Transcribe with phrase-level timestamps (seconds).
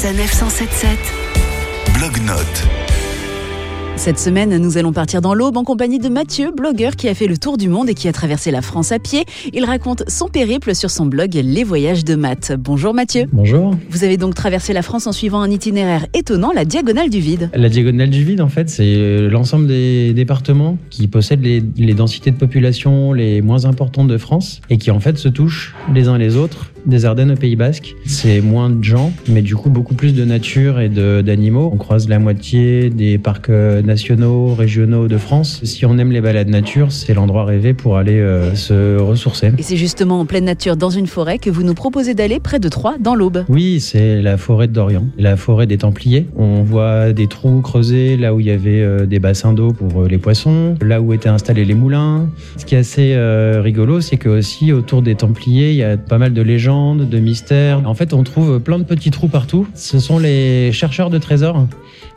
[0.00, 0.98] Sanef 177.
[1.98, 2.66] Blog-notes.
[3.96, 7.26] Cette semaine, nous allons partir dans l'Aube en compagnie de Mathieu, blogueur qui a fait
[7.26, 9.26] le tour du monde et qui a traversé la France à pied.
[9.52, 12.54] Il raconte son périple sur son blog Les Voyages de Matt.
[12.58, 13.26] Bonjour Mathieu.
[13.30, 13.76] Bonjour.
[13.90, 17.50] Vous avez donc traversé la France en suivant un itinéraire étonnant, la diagonale du vide.
[17.52, 22.30] La diagonale du vide, en fait, c'est l'ensemble des départements qui possèdent les, les densités
[22.30, 26.16] de population les moins importantes de France et qui en fait se touchent les uns
[26.16, 27.94] les autres des Ardennes au Pays Basque.
[28.04, 31.70] C'est moins de gens, mais du coup beaucoup plus de nature et d'animaux.
[31.72, 35.60] On croise la moitié des parcs euh, nationaux, régionaux de France.
[35.64, 39.52] Si on aime les balades nature, c'est l'endroit rêvé pour aller euh, se ressourcer.
[39.58, 42.58] Et c'est justement en pleine nature, dans une forêt, que vous nous proposez d'aller près
[42.58, 43.44] de Troyes, dans l'Aube.
[43.48, 46.26] Oui, c'est la forêt de Dorian, la forêt des Templiers.
[46.36, 50.02] On voit des trous creusés là où il y avait euh, des bassins d'eau pour
[50.02, 52.28] euh, les poissons, là où étaient installés les moulins.
[52.56, 53.16] Ce qui est assez
[53.60, 57.18] rigolo, c'est que aussi autour des Templiers, il y a pas mal de légendes, de
[57.18, 57.82] mystères.
[57.84, 59.66] En fait, on trouve plein de petits trous partout.
[59.74, 61.66] Ce sont les chercheurs de trésors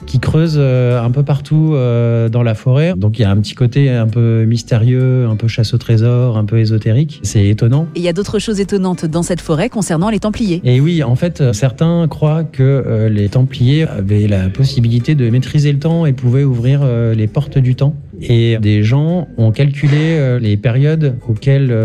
[0.06, 2.94] qui creusent euh, un peu partout euh, dans la forêt.
[2.96, 6.38] Donc il y a un petit côté un peu mystérieux, un peu chasse au trésor,
[6.38, 7.20] un peu ésotérique.
[7.24, 7.88] C'est étonnant.
[7.96, 10.62] Et il y a d'autres choses étonnantes dans cette forêt concernant les Templiers.
[10.64, 15.72] Et oui, en fait, euh, certains croient que les Templiers avaient la possibilité de maîtriser
[15.72, 16.84] le temps et pouvaient ouvrir
[17.16, 17.96] les portes du temps.
[18.22, 21.76] Et des gens ont calculé les périodes auxquelles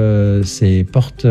[0.45, 1.27] ces portes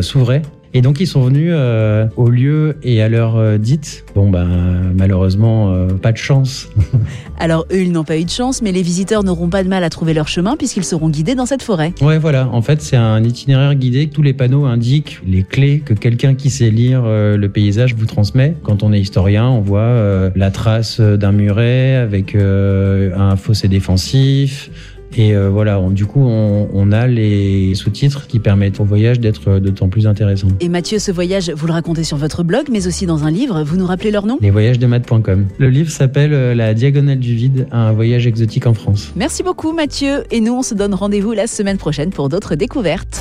[0.00, 0.42] s'ouvraient.
[0.74, 4.04] Et donc ils sont venus euh, au lieu et à l'heure euh, dite.
[4.14, 6.68] Bon ben malheureusement euh, pas de chance.
[7.38, 9.82] Alors eux, ils n'ont pas eu de chance, mais les visiteurs n'auront pas de mal
[9.84, 11.94] à trouver leur chemin puisqu'ils seront guidés dans cette forêt.
[12.02, 14.08] Ouais voilà, en fait c'est un itinéraire guidé.
[14.08, 18.54] Tous les panneaux indiquent les clés que quelqu'un qui sait lire le paysage vous transmet.
[18.62, 24.70] Quand on est historien, on voit la trace d'un muret avec un fossé défensif.
[25.16, 29.18] Et euh, voilà, on- du coup, on, on a les sous-titres qui permettent au voyage
[29.20, 30.48] d'être d'autant plus intéressant.
[30.60, 33.62] Et Mathieu, ce voyage, vous le racontez sur votre blog, mais aussi dans un livre.
[33.62, 34.38] Vous nous rappelez leur nom?
[34.40, 35.46] Lesvoyagesdemath.com.
[35.58, 39.12] Le livre s'appelle euh, La diagonale du vide, un voyage exotique en France.
[39.16, 40.24] Merci beaucoup Mathieu.
[40.30, 43.20] Et nous, on se donne rendez-vous la semaine prochaine pour d'autres découvertes.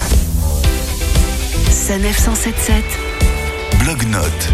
[1.72, 2.76] Sanef 177.
[3.84, 4.54] Blog-notes.